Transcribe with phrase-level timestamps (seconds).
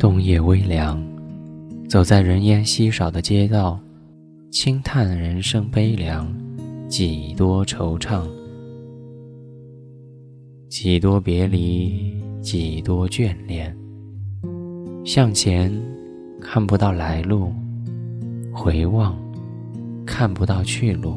[0.00, 0.98] 冬夜微凉，
[1.86, 3.78] 走在人烟稀少的街道，
[4.50, 6.26] 轻叹人生悲凉，
[6.88, 8.26] 几多惆怅，
[10.70, 13.76] 几多别离，几多眷恋。
[15.04, 15.70] 向前，
[16.40, 17.52] 看不到来路；
[18.54, 19.14] 回望，
[20.06, 21.12] 看不到去路。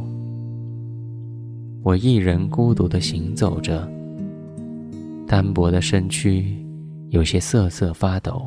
[1.83, 3.89] 我一人孤独地行走着，
[5.25, 6.53] 单薄的身躯
[7.11, 8.45] 有些瑟瑟发抖。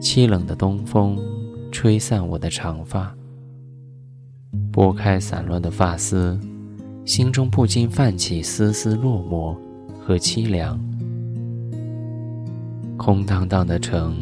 [0.00, 1.18] 凄冷的东风
[1.72, 3.14] 吹散我的长发，
[4.70, 6.38] 拨开散乱的发丝，
[7.04, 9.56] 心中不禁泛起丝丝落寞
[9.98, 10.78] 和凄凉。
[12.96, 14.16] 空荡荡的城，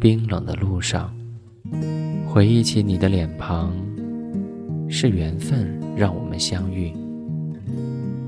[0.00, 1.12] 冰冷的路上，
[2.26, 3.72] 回忆起你的脸庞，
[4.88, 6.92] 是缘分让我们相遇。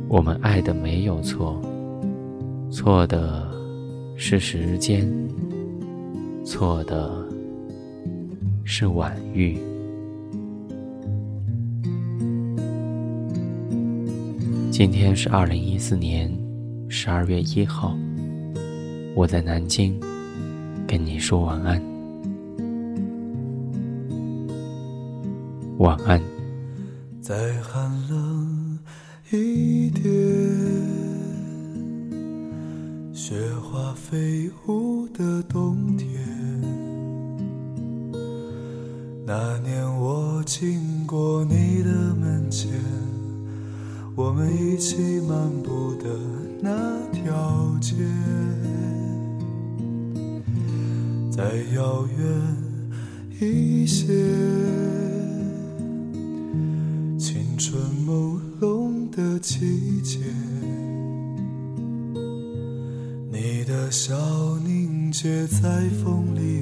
[0.09, 1.61] 我们爱的没有错，
[2.70, 3.48] 错的
[4.17, 5.09] 是时间。
[6.45, 7.24] 错的
[8.64, 9.56] 是晚遇。
[14.70, 16.30] 今天是二零一四年
[16.89, 17.97] 十二月一号，
[19.14, 19.98] 我在南京
[20.86, 21.80] 跟你说晚安，
[25.78, 26.20] 晚安。
[27.20, 28.78] 再寒冷
[29.30, 30.02] 一点，
[33.12, 36.11] 雪花飞舞的冬天。
[39.25, 42.73] 那年我经过你的门前，
[44.17, 46.11] 我们一起漫步的
[46.61, 46.70] 那
[47.12, 47.95] 条街，
[51.31, 51.42] 再
[51.75, 52.20] 遥远
[53.41, 54.06] 一些，
[57.17, 60.19] 青春朦胧的季节，
[63.31, 64.14] 你的笑
[64.64, 66.61] 凝结在风里。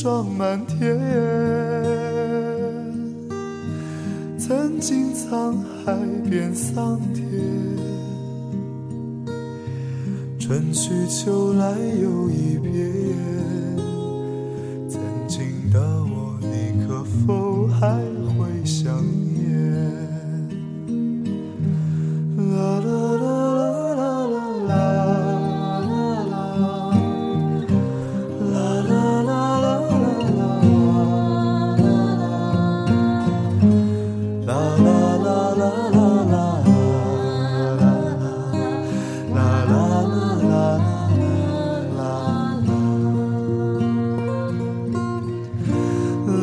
[0.00, 0.96] 霜满天，
[4.38, 5.92] 曾经沧海
[6.30, 7.26] 变桑田，
[10.38, 12.72] 春去秋来又一遍。
[14.88, 15.80] 曾经的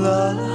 [0.05, 0.54] la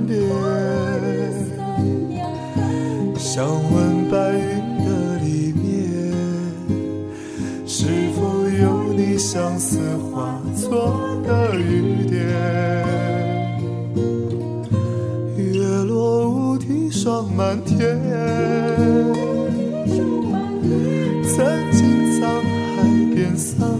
[3.33, 5.63] 想问白云的里面，
[7.65, 8.19] 是否
[8.61, 9.17] 有你。
[9.17, 9.77] 相思
[10.11, 12.19] 化作的雨点，
[15.37, 17.97] 月落乌啼霜满天。
[21.23, 22.25] 曾经沧
[22.75, 22.83] 海
[23.15, 23.79] 变桑